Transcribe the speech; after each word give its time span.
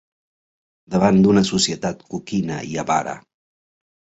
Davant 0.95 1.19
d'una 1.27 1.45
societat 1.51 2.03
coquina 2.15 2.59
i 2.71 2.75
avara 2.85 3.17